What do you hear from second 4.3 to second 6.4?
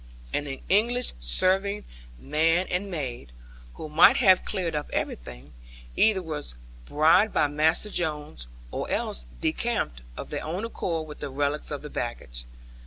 cleared up everything, either